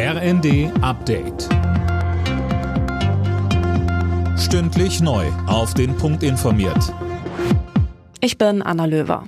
[0.00, 1.48] RND Update.
[4.38, 5.26] Stündlich neu.
[5.48, 6.94] Auf den Punkt informiert.
[8.20, 9.26] Ich bin Anna Löwer.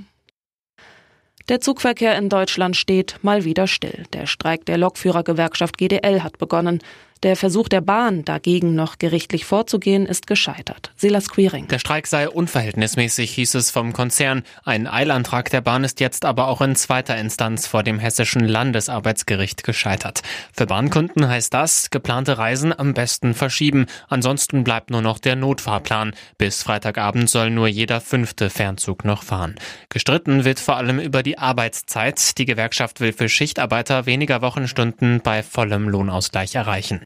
[1.49, 4.05] Der Zugverkehr in Deutschland steht mal wieder still.
[4.13, 6.79] Der Streik der Lokführergewerkschaft GDL hat begonnen.
[7.23, 10.91] Der Versuch der Bahn, dagegen noch gerichtlich vorzugehen, ist gescheitert.
[10.97, 11.69] Silas Queering.
[11.69, 14.43] Der Streik sei unverhältnismäßig, hieß es vom Konzern.
[14.65, 19.65] Ein Eilantrag der Bahn ist jetzt aber auch in zweiter Instanz vor dem hessischen Landesarbeitsgericht
[19.65, 20.23] gescheitert.
[20.55, 23.85] Für Bahnkunden heißt das, geplante Reisen am besten verschieben.
[24.09, 26.15] Ansonsten bleibt nur noch der Notfahrplan.
[26.39, 29.57] Bis Freitagabend soll nur jeder fünfte Fernzug noch fahren.
[29.91, 32.39] Gestritten wird vor allem über die Arbeitszeit.
[32.39, 37.03] Die Gewerkschaft will für Schichtarbeiter weniger Wochenstunden bei vollem Lohnausgleich erreichen.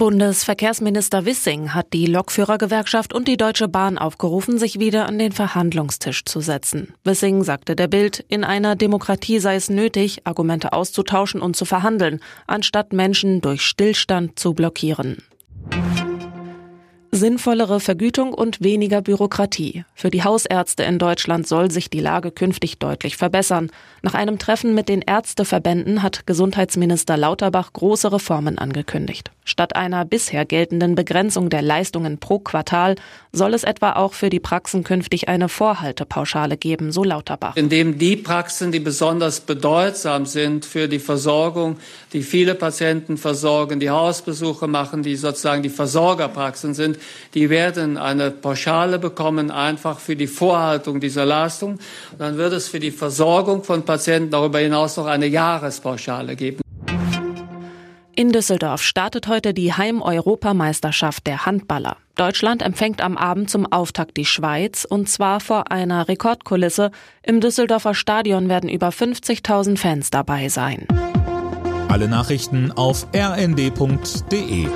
[0.00, 6.24] Bundesverkehrsminister Wissing hat die Lokführergewerkschaft und die Deutsche Bahn aufgerufen, sich wieder an den Verhandlungstisch
[6.24, 6.94] zu setzen.
[7.04, 12.20] Wissing sagte der Bild, in einer Demokratie sei es nötig, Argumente auszutauschen und zu verhandeln,
[12.46, 15.18] anstatt Menschen durch Stillstand zu blockieren.
[17.12, 19.84] Sinnvollere Vergütung und weniger Bürokratie.
[19.94, 23.70] Für die Hausärzte in Deutschland soll sich die Lage künftig deutlich verbessern.
[24.02, 29.32] Nach einem Treffen mit den Ärzteverbänden hat Gesundheitsminister Lauterbach große Reformen angekündigt.
[29.50, 32.94] Statt einer bisher geltenden Begrenzung der Leistungen pro Quartal
[33.32, 37.56] soll es etwa auch für die Praxen künftig eine Vorhaltepauschale geben, so Lauterbach.
[37.56, 41.78] Indem die Praxen, die besonders bedeutsam sind für die Versorgung,
[42.12, 47.00] die viele Patienten versorgen, die Hausbesuche machen, die sozusagen die Versorgerpraxen sind,
[47.34, 51.80] die werden eine Pauschale bekommen, einfach für die Vorhaltung dieser Leistung.
[52.16, 56.60] Dann wird es für die Versorgung von Patienten darüber hinaus noch eine Jahrespauschale geben.
[58.20, 61.96] In Düsseldorf startet heute die Heim-Europameisterschaft der Handballer.
[62.16, 66.90] Deutschland empfängt am Abend zum Auftakt die Schweiz und zwar vor einer Rekordkulisse.
[67.22, 70.86] Im Düsseldorfer Stadion werden über 50.000 Fans dabei sein.
[71.88, 74.68] Alle Nachrichten auf rnd.de